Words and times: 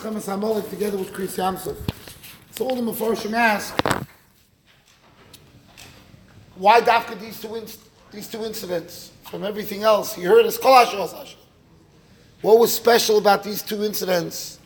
Chemes 0.00 0.32
Amalek 0.32 0.70
together 0.70 0.96
with 0.96 1.12
Kriyas 1.12 1.36
Yamsuf. 1.36 1.76
So 2.52 2.66
all 2.66 2.74
the 2.74 2.80
Mefarshim 2.90 3.34
ask, 3.34 3.78
why 6.54 6.80
Dafka 6.80 7.20
these 7.20 7.38
two, 7.38 7.48
inc- 7.48 7.76
these 8.10 8.26
two 8.26 8.42
incidents 8.42 9.12
from 9.30 9.44
everything 9.44 9.82
else? 9.82 10.14
He 10.14 10.22
heard 10.22 10.46
us, 10.46 10.58
What 12.40 12.58
was 12.58 12.72
special 12.72 13.18
about 13.18 13.44
these 13.44 13.62
two 13.62 13.84
incidents? 13.84 14.58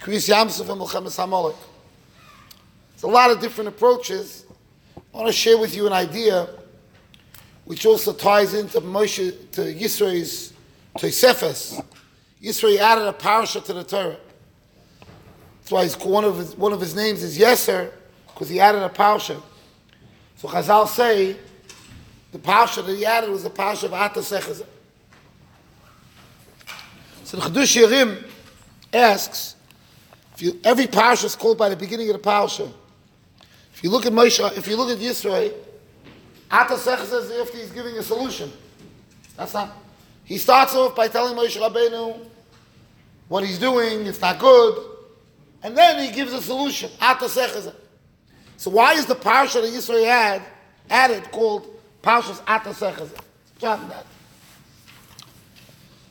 Kriyas 0.00 0.30
Yamsuf 0.30 0.70
and 0.70 0.80
Milchemes 0.80 1.22
Amalek. 1.22 1.56
There's 2.92 3.02
a 3.02 3.06
lot 3.08 3.30
of 3.30 3.38
different 3.38 3.68
approaches. 3.68 4.46
I 4.96 5.16
want 5.18 5.26
to 5.26 5.32
share 5.32 5.58
with 5.58 5.76
you 5.76 5.86
an 5.86 5.92
idea 5.92 6.48
which 7.66 7.84
also 7.84 8.14
ties 8.14 8.54
into 8.54 8.80
Moshe, 8.80 9.50
to 9.52 9.60
Yisro's 9.60 10.54
Tosefes. 10.96 11.84
Yisro 12.42 12.78
added 12.78 13.06
a 13.06 13.12
parasha 13.12 13.60
to 13.60 13.74
the 13.74 13.84
Torah. 13.84 14.16
That's 15.70 15.76
why 15.76 15.84
he's, 15.84 15.96
one, 16.04 16.24
of 16.24 16.36
his, 16.36 16.56
one 16.56 16.72
of 16.72 16.80
his 16.80 16.96
names 16.96 17.22
is 17.22 17.38
Yeser, 17.38 17.92
because 18.26 18.48
he 18.48 18.58
added 18.58 18.82
a 18.82 18.88
parasha. 18.88 19.40
So 20.34 20.48
Chazal 20.48 20.88
say, 20.88 21.36
the 22.32 22.40
parasha 22.40 22.82
that 22.82 22.96
he 22.96 23.06
added 23.06 23.30
was 23.30 23.44
the 23.44 23.50
parasha 23.50 23.86
of 23.86 23.94
Ata. 23.94 24.20
So 24.20 24.34
the 27.30 27.36
Chiddushei 27.36 27.86
HaRim 27.86 28.26
asks, 28.92 29.54
if 30.34 30.42
you, 30.42 30.58
every 30.64 30.88
parasha 30.88 31.26
is 31.26 31.36
called 31.36 31.56
by 31.56 31.68
the 31.68 31.76
beginning 31.76 32.08
of 32.10 32.14
the 32.14 32.18
parasha. 32.18 32.68
If 33.72 33.84
you 33.84 33.90
look 33.90 34.06
at 34.06 34.12
Moshe, 34.12 34.58
if 34.58 34.66
you 34.66 34.76
look 34.76 34.90
at 34.90 34.98
Yisro, 34.98 35.52
Ata 36.50 36.74
Sechazah 36.74 37.22
is 37.22 37.30
after 37.30 37.58
he's 37.58 37.70
giving 37.70 37.96
a 37.96 38.02
solution. 38.02 38.50
That's 39.36 39.54
not. 39.54 39.70
He 40.24 40.36
starts 40.36 40.74
off 40.74 40.96
by 40.96 41.06
telling 41.06 41.36
Moshe 41.36 41.60
Rabbeinu 41.60 42.26
what 43.28 43.44
he's 43.44 43.60
doing, 43.60 44.06
it's 44.06 44.20
not 44.20 44.40
good, 44.40 44.89
and 45.62 45.76
then 45.76 46.04
he 46.04 46.14
gives 46.14 46.32
a 46.32 46.40
solution. 46.40 46.90
So 48.56 48.70
why 48.70 48.94
is 48.94 49.06
the 49.06 49.14
parsha 49.14 49.62
that 49.62 49.72
Yisro 49.72 50.04
had 50.04 50.42
added 50.88 51.30
called 51.30 51.66
Parshas 52.02 52.40
Ata 52.46 52.70
Sechazah? 52.70 53.20
that. 53.60 54.06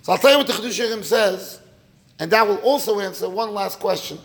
So 0.02 0.12
I'll 0.14 0.18
tell 0.18 0.32
you 0.32 0.38
what 0.38 0.48
the 0.48 0.54
Chedush 0.54 1.04
says, 1.04 1.60
and 2.20 2.32
that 2.32 2.48
will 2.48 2.58
also 2.58 3.00
answer 3.00 3.30
one 3.30 3.54
last 3.54 3.80
question, 3.80 4.18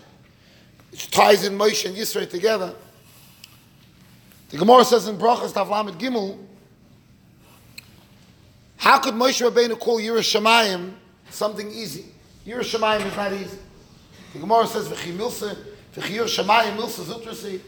which 0.90 1.10
ties 1.10 1.44
in 1.44 1.56
Moshe 1.56 1.86
and 1.86 1.96
Yisro 1.96 2.28
together. 2.28 2.74
The 4.50 4.58
Gemara 4.58 4.84
says 4.84 5.08
in 5.08 5.16
Brachas 5.16 5.52
Tavlamet 5.52 5.98
Gimel, 5.98 6.38
how 8.76 8.98
could 8.98 9.14
Moshe 9.14 9.46
Rabbeinu 9.48 9.78
call 9.78 9.98
Yerushalayim 9.98 10.92
something 11.30 11.70
easy? 11.70 12.06
Yerushalayim 12.46 13.06
is 13.06 13.16
not 13.16 13.32
easy. 13.32 13.58
The 14.34 14.40
Gemara 14.40 14.66
says, 14.66 14.88
"V'chi 14.88 15.16
milsa, 15.16 15.56
v'chi 15.94 16.18
Yerushalayim 16.18 16.76
milsa 16.76 17.04
zutrasi." 17.04 17.60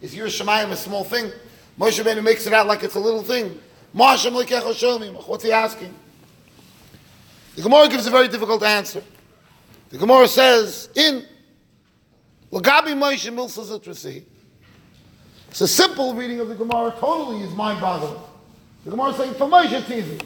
Is 0.00 0.14
Yerushalayim 0.14 0.70
a 0.70 0.76
small 0.76 1.04
thing? 1.04 1.30
Moshe 1.78 2.02
Rabbeinu 2.02 2.22
makes 2.22 2.46
it 2.46 2.52
out 2.52 2.66
like 2.66 2.82
it's 2.82 2.94
a 2.94 3.00
little 3.00 3.22
thing. 3.22 3.60
Moshe, 3.94 5.28
what's 5.28 5.44
he 5.44 5.52
asking? 5.52 5.94
The 7.56 7.62
Gemara 7.62 7.88
gives 7.88 8.06
a 8.06 8.10
very 8.10 8.28
difficult 8.28 8.62
answer. 8.62 9.02
The 9.90 9.98
Gemara 9.98 10.26
says, 10.26 10.88
in 10.94 11.24
Lagabi 12.50 12.94
Moshe 12.94 13.30
Milsa 13.32 13.64
Zutrasi, 13.64 14.24
it's 15.48 15.60
a 15.60 15.68
simple 15.68 16.14
reading 16.14 16.40
of 16.40 16.48
the 16.48 16.54
Gemara, 16.54 16.92
totally 16.98 17.42
is 17.42 17.52
mind-boggling. 17.54 18.20
The 18.84 18.90
Gemara 18.90 19.10
is 19.10 19.16
saying, 19.16 19.34
for 19.34 19.46
Moshe 19.46 19.72
it's 19.72 19.90
easy. 19.90 20.18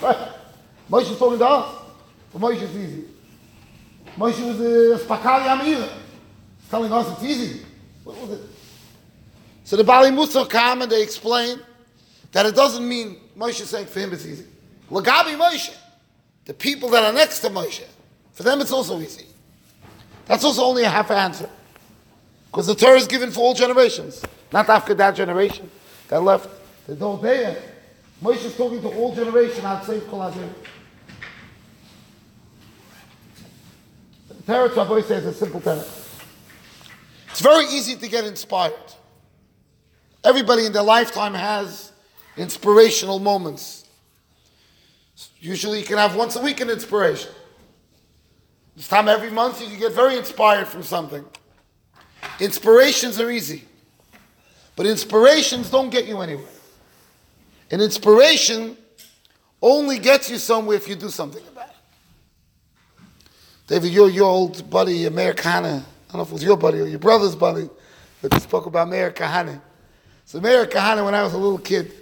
Right? 0.00 0.28
Moshe 0.90 1.10
is 1.10 1.18
talking 1.18 1.38
to 1.38 1.46
us. 1.46 1.82
For 2.30 2.38
Moshe 2.38 2.62
it's 2.62 2.74
easy. 2.74 3.04
Moshe 4.16 4.46
was 4.46 4.60
a 4.60 5.04
Spakali 5.04 5.44
Amira. 5.44 5.88
He's 6.58 6.70
telling 6.70 6.92
us 6.92 7.12
it's 7.12 7.22
easy. 7.22 7.66
What 8.04 8.16
was 8.18 8.30
it? 8.38 8.40
So 9.64 9.76
the 9.76 9.82
Baalei 9.82 10.12
Mussar 10.12 10.48
come 10.48 10.82
and 10.82 10.90
they 10.90 11.02
explain 11.02 11.60
that 12.32 12.46
it 12.46 12.54
doesn't 12.54 12.88
mean 12.88 13.18
Moshe 13.36 13.64
saying 13.64 13.86
for 13.86 14.00
him 14.00 14.12
it's 14.12 14.24
easy. 14.24 14.46
Lagabi 14.90 15.36
Moshe, 15.36 15.74
the 16.44 16.54
people 16.54 16.88
that 16.90 17.02
are 17.02 17.12
next 17.12 17.40
to 17.40 17.48
Moshe, 17.48 17.84
for 18.32 18.42
them 18.42 18.60
it's 18.60 18.72
also 18.72 19.00
easy. 19.00 19.26
That's 20.26 20.44
also 20.44 20.62
only 20.62 20.84
a 20.84 20.88
half 20.88 21.10
answer. 21.10 21.48
Because 22.50 22.66
the 22.66 22.74
Torah 22.74 22.96
is 22.96 23.06
given 23.06 23.30
for 23.30 23.40
all 23.40 23.54
generations. 23.54 24.22
Not 24.52 24.68
after 24.68 24.94
that 24.94 25.16
generation 25.16 25.68
that 26.08 26.22
left. 26.22 26.48
they 26.86 26.94
don't 26.94 27.20
Doldeya. 27.20 27.56
Moshe 28.22 28.44
is 28.44 28.56
talking 28.56 28.80
to 28.80 28.88
all 28.88 29.14
generation 29.14 29.64
outside 29.64 30.06
Kol 30.06 30.30
The 30.30 30.48
Torah 34.46 34.72
Rabbi 34.72 35.00
says 35.00 35.26
a 35.26 35.34
simple 35.34 35.60
Torah. 35.60 35.84
It's 37.30 37.40
very 37.40 37.64
easy 37.66 37.96
to 37.96 38.08
get 38.08 38.24
inspired. 38.24 38.74
Everybody 40.22 40.66
in 40.66 40.72
their 40.72 40.82
lifetime 40.82 41.34
has 41.34 41.92
inspirational 42.36 43.18
moments. 43.18 43.86
Usually 45.40 45.80
you 45.80 45.84
can 45.84 45.98
have 45.98 46.14
once 46.14 46.36
a 46.36 46.42
week 46.42 46.60
an 46.60 46.70
inspiration. 46.70 47.30
This 48.76 48.88
time 48.88 49.08
every 49.08 49.30
month 49.30 49.60
you 49.60 49.68
can 49.68 49.78
get 49.78 49.92
very 49.92 50.16
inspired 50.16 50.68
from 50.68 50.82
something. 50.82 51.24
Inspirations 52.38 53.20
are 53.20 53.30
easy. 53.30 53.64
But 54.76 54.86
inspirations 54.86 55.70
don't 55.70 55.90
get 55.90 56.06
you 56.06 56.20
anywhere. 56.20 56.46
An 57.70 57.80
inspiration 57.80 58.76
only 59.62 59.98
gets 59.98 60.30
you 60.30 60.36
somewhere 60.36 60.76
if 60.76 60.86
you 60.86 60.94
do 60.94 61.08
something 61.08 61.42
about 61.48 61.70
it. 61.70 61.75
David, 63.66 63.92
your, 63.92 64.08
your 64.08 64.24
old 64.24 64.70
buddy, 64.70 65.04
Kahane, 65.04 65.64
I 65.64 66.12
don't 66.12 66.14
know 66.14 66.22
if 66.22 66.28
it 66.28 66.32
was 66.32 66.44
your 66.44 66.56
buddy 66.56 66.80
or 66.80 66.86
your 66.86 67.00
brother's 67.00 67.34
buddy, 67.34 67.68
but 68.22 68.32
he 68.32 68.40
spoke 68.40 68.66
about 68.66 68.88
Meir 68.88 69.10
Kahane. 69.10 69.60
So 70.24 70.40
Meir 70.40 70.66
Kahane, 70.66 71.04
when 71.04 71.14
I 71.14 71.22
was 71.22 71.32
a 71.32 71.38
little 71.38 71.58
kid, 71.58 71.92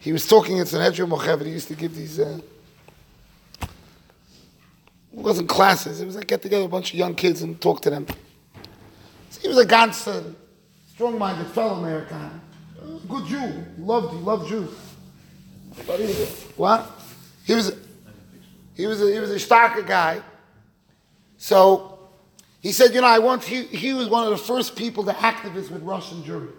he 0.00 0.12
was 0.12 0.26
talking 0.26 0.56
in 0.58 0.66
Sanhedrin 0.66 1.08
Mochevet. 1.08 1.46
He 1.46 1.52
used 1.52 1.68
to 1.68 1.74
give 1.74 1.94
these, 1.94 2.18
uh, 2.18 2.40
it 3.60 3.68
wasn't 5.12 5.48
classes, 5.48 6.00
it 6.00 6.06
was 6.06 6.16
like 6.16 6.26
get 6.26 6.42
together 6.42 6.64
a 6.64 6.68
bunch 6.68 6.92
of 6.92 6.98
young 6.98 7.14
kids 7.14 7.42
and 7.42 7.60
talk 7.60 7.80
to 7.82 7.90
them. 7.90 8.06
So 9.30 9.40
he 9.40 9.48
was 9.48 9.58
a 9.58 9.64
ganz 9.64 10.08
uh, 10.08 10.24
strong-minded 10.94 11.46
fellow 11.48 11.74
American. 11.74 12.40
Good 13.08 13.26
Jew. 13.26 13.64
Loved, 13.78 14.14
he 14.14 14.20
loved 14.20 14.48
Jews. 14.48 14.70
What? 16.56 16.90
He 17.46 17.54
was, 17.54 17.72
he 18.74 18.86
was, 18.86 19.00
a, 19.00 19.12
he 19.12 19.20
was 19.20 19.30
a 19.30 19.36
starker 19.36 19.86
guy. 19.86 20.20
So 21.42 21.98
he 22.60 22.70
said, 22.70 22.94
you 22.94 23.00
know, 23.00 23.08
I 23.08 23.18
want, 23.18 23.42
he, 23.42 23.64
he 23.64 23.92
was 23.94 24.08
one 24.08 24.22
of 24.22 24.30
the 24.30 24.36
first 24.36 24.76
people, 24.76 25.02
the 25.02 25.12
activists 25.12 25.72
with 25.72 25.82
Russian 25.82 26.22
Jewry. 26.22 26.52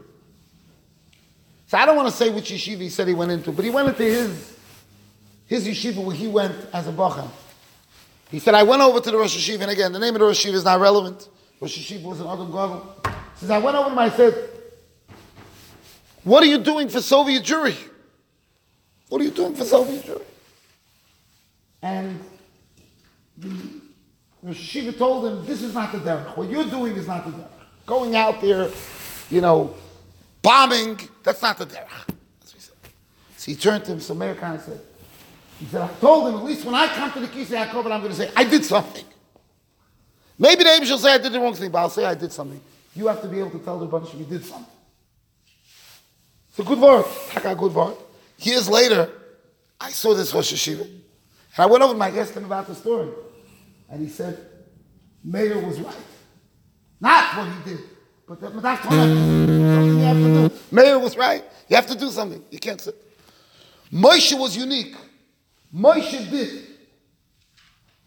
So 1.67 1.77
I 1.77 1.85
don't 1.85 1.95
want 1.95 2.09
to 2.09 2.13
say 2.13 2.29
which 2.29 2.51
yeshiva 2.51 2.81
he 2.81 2.89
said 2.89 3.07
he 3.07 3.13
went 3.13 3.31
into, 3.31 3.53
but 3.53 3.63
he 3.63 3.71
went 3.71 3.87
into 3.87 4.03
his, 4.03 4.57
his 5.45 5.65
yeshiva 5.65 6.03
where 6.03 6.13
he 6.13 6.27
went 6.27 6.53
as 6.73 6.85
a 6.85 6.91
bacha. 6.91 7.31
He 8.29 8.39
said, 8.39 8.55
I 8.55 8.63
went 8.63 8.81
over 8.81 8.99
to 8.99 9.09
the 9.09 9.17
Rosh 9.17 9.37
Yeshiva, 9.37 9.61
and 9.61 9.71
again, 9.71 9.93
the 9.93 9.99
name 9.99 10.15
of 10.15 10.19
the 10.19 10.25
Rosh 10.25 10.45
Yeshiva 10.45 10.55
is 10.55 10.65
not 10.65 10.81
relevant. 10.81 11.29
Rosh 11.61 11.77
Yeshiva 11.77 12.03
was 12.03 12.19
an 12.19 12.27
Adam 12.27 12.47
Gadol. 12.47 12.97
Says, 13.37 13.51
I 13.51 13.59
went 13.59 13.77
over 13.77 13.87
to 13.87 13.91
him, 13.93 13.99
I 13.99 14.09
said, 14.09 14.49
what 16.25 16.43
are 16.43 16.47
you 16.47 16.57
doing 16.57 16.89
for 16.89 16.99
Soviet 16.99 17.41
Jewry? 17.41 17.77
What 19.07 19.21
are 19.21 19.23
you 19.23 19.31
doing 19.31 19.55
for 19.55 19.63
Soviet 19.63 20.03
Jewry? 20.03 20.25
And 21.81 22.19
Yeshiva 24.45 24.97
told 24.97 25.25
him, 25.25 25.45
this 25.45 25.61
is 25.61 25.73
not 25.73 25.91
the 25.91 25.99
derech. 25.99 26.35
What 26.35 26.49
you're 26.49 26.65
doing 26.65 26.95
is 26.95 27.07
not 27.07 27.25
the 27.25 27.31
derech. 27.31 27.47
Going 27.85 28.15
out 28.15 28.41
there, 28.41 28.69
you 29.29 29.41
know, 29.41 29.73
bombing, 30.41 30.99
that's 31.23 31.41
not 31.41 31.57
the 31.57 31.65
derech. 31.65 31.89
That's 32.39 32.53
what 32.53 32.53
he 32.53 32.59
said. 32.59 32.75
So 33.37 33.51
he 33.51 33.55
turned 33.55 33.85
to 33.85 33.93
him, 33.93 33.99
so 33.99 34.13
Meir 34.13 34.35
Kahane 34.35 34.61
said, 34.61 34.81
he 35.59 35.65
said, 35.65 35.81
I 35.81 35.87
told 35.99 36.27
him, 36.27 36.39
at 36.39 36.43
least 36.43 36.65
when 36.65 36.75
I 36.75 36.87
come 36.87 37.11
to 37.13 37.19
the 37.21 37.27
Kisei 37.27 37.65
HaKovod, 37.65 37.91
I'm 37.91 38.01
going 38.01 38.09
to 38.09 38.15
say, 38.15 38.31
I 38.35 38.43
did 38.43 38.65
something. 38.65 39.05
Maybe 40.37 40.63
the 40.63 40.71
angel 40.71 40.95
will 40.95 41.01
say 41.01 41.13
I 41.13 41.17
did 41.19 41.31
the 41.31 41.39
wrong 41.39 41.53
thing, 41.53 41.71
but 41.71 41.79
I'll 41.79 41.89
say 41.89 42.05
I 42.05 42.15
did 42.15 42.31
something. 42.31 42.59
You 42.95 43.07
have 43.07 43.21
to 43.21 43.27
be 43.27 43.39
able 43.39 43.51
to 43.51 43.59
tell 43.59 43.79
the 43.79 43.85
bunch 43.85 44.13
you 44.13 44.25
did 44.25 44.43
something. 44.43 44.65
It's 46.49 46.59
a 46.59 46.63
good 46.63 46.79
word. 46.79 47.05
a 47.35 47.55
good 47.55 47.73
word. 47.73 47.95
Years 48.39 48.69
later, 48.69 49.09
I 49.79 49.89
saw 49.91 50.13
this 50.13 50.33
Rosh 50.33 50.53
Yeshiva. 50.53 50.81
And 50.81 51.01
I 51.57 51.65
went 51.65 51.83
over 51.83 51.91
and 51.91 51.99
my 51.99 52.11
guest 52.11 52.35
him 52.35 52.45
about 52.45 52.67
the 52.67 52.75
story. 52.75 53.09
And 53.89 54.01
he 54.01 54.09
said, 54.09 54.37
Mayor 55.23 55.59
was 55.65 55.79
right. 55.79 55.95
Not 56.99 57.37
what 57.37 57.47
he 57.47 57.71
did. 57.71 57.83
But 58.27 58.61
that's 58.61 58.85
what 58.85 58.93
you 58.93 59.99
have 59.99 60.17
to 60.17 60.49
do. 60.49 60.55
Meir 60.71 60.97
was 60.97 61.17
right. 61.17 61.43
You 61.67 61.75
have 61.75 61.87
to 61.87 61.97
do 61.97 62.09
something. 62.09 62.43
You 62.49 62.59
can't 62.59 62.79
sit. 62.79 62.95
Moshe 63.91 64.37
was 64.37 64.55
unique. 64.55 64.95
Moshe 65.75 66.29
did. 66.29 66.67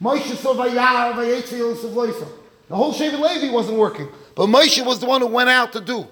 Moshe 0.03 0.35
saw 0.37 0.55
Vayar, 0.55 1.15
Vayetzi, 1.15 1.59
Yosef 1.59 2.29
The 2.69 2.77
whole 2.77 2.93
Shevet 2.93 3.21
Levi 3.21 3.53
wasn't 3.53 3.79
working. 3.79 4.09
But 4.35 4.47
Moshe 4.47 4.85
was 4.85 4.99
the 4.99 5.07
one 5.07 5.21
who 5.21 5.29
went 5.29 5.49
out 5.49 5.73
to 5.75 5.81
do. 5.81 6.07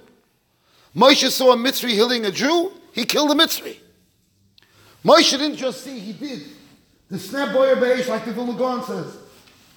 Moshe 0.95 1.29
saw 1.31 1.53
a 1.53 1.57
Mitzri 1.57 1.91
healing 1.91 2.25
a 2.25 2.31
Jew, 2.31 2.73
he 2.93 3.05
killed 3.05 3.31
a 3.31 3.35
Mitzri. 3.35 3.79
Moshe 5.05 5.33
didn't 5.33 5.57
just 5.57 5.83
see, 5.83 5.99
he 5.99 6.13
did. 6.13 6.43
The 7.11 7.19
snap 7.19 7.53
boyer 7.53 7.77
beish, 7.77 8.09
like 8.09 8.25
the 8.25 8.33
Vilna 8.33 8.55
Gaon 8.55 8.85
says. 8.85 9.17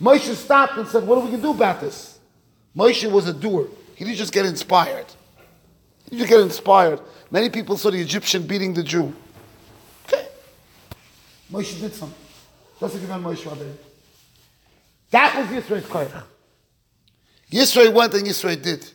Moshe 0.02 0.34
stopped 0.36 0.78
and 0.78 0.88
said, 0.88 1.06
What 1.06 1.18
are 1.18 1.22
we 1.22 1.28
going 1.28 1.42
to 1.42 1.48
do 1.48 1.52
about 1.52 1.82
this? 1.82 2.20
Moshe 2.76 3.10
was 3.12 3.28
a 3.28 3.34
doer. 3.34 3.68
He 3.96 4.06
didn't 4.06 4.18
just 4.18 4.34
get 4.34 4.46
inspired. 4.46 5.08
He 6.06 6.12
didn't 6.12 6.20
just 6.20 6.30
get 6.30 6.42
inspired. 6.42 7.02
Many 7.32 7.50
people 7.50 7.78
saw 7.78 7.90
the 7.90 8.00
Egyptian 8.00 8.46
beating 8.46 8.74
the 8.74 8.84
Jew. 8.84 9.14
Okay. 10.06 10.28
Moshe 11.52 11.80
did 11.80 11.94
something. 11.94 12.18
Just 12.80 12.94
like 12.94 13.04
about 13.04 13.22
Moshe. 13.24 13.76
That 15.10 15.36
was 15.38 15.64
Yisro's 15.64 15.86
koyach. 15.86 16.24
Yisro 17.52 17.94
went 17.94 18.14
and 18.14 18.28
Yisro 18.28 18.62
did. 18.62 18.86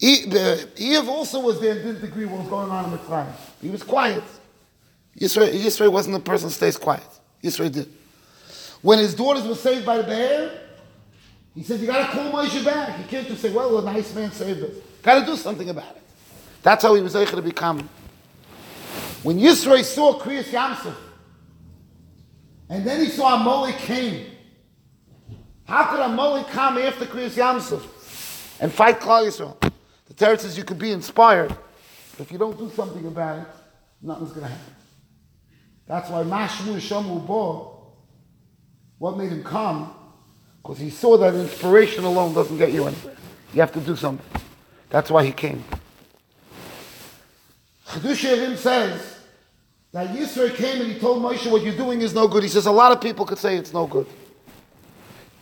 Iyov 0.00 1.08
also 1.08 1.40
was 1.40 1.60
there 1.60 1.72
and 1.72 1.82
didn't 1.82 2.04
agree 2.04 2.26
what 2.26 2.40
was 2.40 2.48
going 2.48 2.70
on 2.70 2.84
in 2.84 2.90
the 2.90 2.98
Mitzrayim. 2.98 3.32
He 3.62 3.70
was 3.70 3.82
quiet. 3.82 4.24
Yisro, 5.18 5.50
Yisro 5.50 5.90
wasn't 5.90 6.14
the 6.14 6.20
person 6.20 6.48
who 6.48 6.54
stays 6.54 6.76
quiet. 6.76 7.06
Yisro 7.42 7.72
did. 7.72 7.90
When 8.86 9.00
his 9.00 9.16
daughters 9.16 9.44
were 9.44 9.56
saved 9.56 9.84
by 9.84 9.96
the 9.96 10.04
bear, 10.04 10.60
he 11.56 11.64
said, 11.64 11.80
you 11.80 11.88
got 11.88 12.06
to 12.06 12.12
call 12.12 12.30
Moshe 12.30 12.64
back. 12.64 12.96
You 13.00 13.04
can't 13.06 13.26
just 13.26 13.42
say, 13.42 13.52
well, 13.52 13.78
a 13.78 13.82
nice 13.84 14.14
man 14.14 14.30
saved 14.30 14.62
us. 14.62 14.76
Got 15.02 15.18
to 15.18 15.26
do 15.26 15.34
something 15.34 15.68
about 15.68 15.96
it. 15.96 16.02
That's 16.62 16.84
how 16.84 16.94
he 16.94 17.02
was 17.02 17.16
able 17.16 17.32
to 17.32 17.42
become. 17.42 17.88
When 19.24 19.40
Yisro 19.40 19.82
saw 19.82 20.20
Kriyas 20.20 20.50
Yamsuf, 20.50 20.94
and 22.68 22.86
then 22.86 23.04
he 23.04 23.10
saw 23.10 23.40
Amalek 23.40 23.74
came, 23.78 24.26
how 25.64 25.86
could 25.86 25.98
Amalek 25.98 26.46
come 26.46 26.78
after 26.78 27.06
Kriyas 27.06 27.34
Yamsuf 27.34 27.82
and 28.60 28.70
fight 28.70 29.00
Klal 29.00 29.26
Yisrael? 29.26 29.72
The 30.06 30.14
Torah 30.14 30.38
says 30.38 30.56
you 30.56 30.62
could 30.62 30.78
be 30.78 30.92
inspired, 30.92 31.48
but 31.48 32.20
if 32.20 32.30
you 32.30 32.38
don't 32.38 32.56
do 32.56 32.70
something 32.70 33.04
about 33.04 33.40
it, 33.40 33.46
nothing's 34.00 34.30
going 34.30 34.42
to 34.42 34.52
happen. 34.52 34.74
That's 35.88 36.08
why 36.08 36.22
Mashmu 36.22 36.76
Shamu 36.76 37.26
Bo, 37.26 37.75
what 38.98 39.16
made 39.16 39.30
him 39.30 39.44
come? 39.44 39.94
Because 40.62 40.78
he 40.78 40.90
saw 40.90 41.16
that 41.18 41.34
inspiration 41.34 42.04
alone 42.04 42.34
doesn't 42.34 42.58
get 42.58 42.72
you 42.72 42.86
anywhere. 42.86 43.16
You 43.52 43.60
have 43.60 43.72
to 43.72 43.80
do 43.80 43.96
something. 43.96 44.26
That's 44.90 45.10
why 45.10 45.24
he 45.24 45.32
came. 45.32 45.64
Chedush 47.86 48.56
says 48.56 49.18
that 49.92 50.14
Yisro 50.14 50.54
came 50.54 50.82
and 50.82 50.92
he 50.92 50.98
told 50.98 51.22
Moshe, 51.22 51.50
what 51.50 51.62
you're 51.62 51.76
doing 51.76 52.00
is 52.00 52.14
no 52.14 52.26
good. 52.26 52.42
He 52.42 52.48
says 52.48 52.66
a 52.66 52.72
lot 52.72 52.92
of 52.92 53.00
people 53.00 53.24
could 53.24 53.38
say 53.38 53.56
it's 53.56 53.72
no 53.72 53.86
good. 53.86 54.06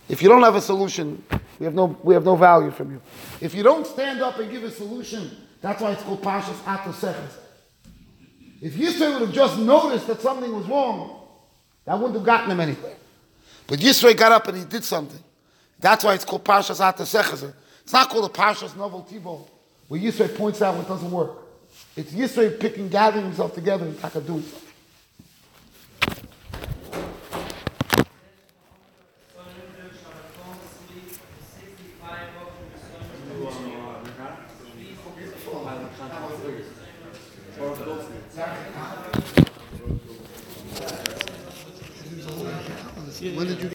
If 0.09 0.23
you 0.23 0.29
don't 0.29 0.43
have 0.43 0.55
a 0.55 0.61
solution, 0.61 1.25
we 1.59 1.65
have 1.65 1.75
no, 1.75 1.97
we 2.03 2.13
have 2.15 2.25
no 2.25 2.37
value 2.37 2.71
from 2.71 2.91
you. 2.91 3.01
If 3.41 3.55
you 3.55 3.63
don't 3.63 3.87
stand 3.87 4.21
up 4.21 4.39
and 4.39 4.51
give 4.51 4.63
a 4.63 4.71
solution, 4.71 5.31
that's 5.63 5.81
why 5.81 5.93
it's 5.93 6.03
called 6.03 6.23
Pashas 6.23 6.59
Atoseches. 6.65 7.33
If 8.61 8.75
Yisro 8.75 9.15
would 9.15 9.23
have 9.23 9.33
just 9.33 9.59
noticed 9.59 10.07
that 10.09 10.21
something 10.21 10.55
was 10.55 10.67
wrong, 10.67 11.27
that 11.87 11.95
wouldn't 11.95 12.15
have 12.15 12.27
gotten 12.27 12.51
him 12.51 12.61
anywhere. 12.61 12.97
But 13.67 13.79
Yisro 13.79 14.17
got 14.17 14.33
up 14.33 14.49
and 14.49 14.59
he 14.59 14.65
did 14.65 14.85
something. 14.85 15.23
That's 15.81 16.05
why 16.05 16.15
it's 16.15 16.25
called 16.25 16.45
Pashas 16.45 16.81
Atoseches. 16.81 17.53
It's 17.83 17.93
not 17.93 18.09
called 18.09 18.25
a 18.25 18.33
Pashas 18.33 18.71
Navol 18.71 19.07
Tibol, 19.09 19.49
where 19.89 20.01
Yisro 20.01 20.35
points 20.35 20.63
out 20.63 20.77
what 20.77 20.89
doesn't 20.89 21.11
work. 21.11 21.33
It's 21.97 22.13
Yisro 22.13 22.59
picking, 22.59 22.89
gathering 22.89 23.25
himself 23.25 23.55
together 23.55 23.87
and 23.87 23.99
something. 23.99 24.45